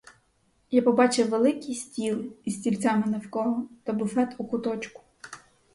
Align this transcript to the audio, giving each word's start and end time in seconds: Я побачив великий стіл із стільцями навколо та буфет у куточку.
Я 0.71 0.81
побачив 0.81 1.29
великий 1.29 1.75
стіл 1.75 2.25
із 2.45 2.59
стільцями 2.59 3.03
навколо 3.07 3.69
та 3.83 3.93
буфет 3.93 4.35
у 4.37 4.45
куточку. 4.45 5.01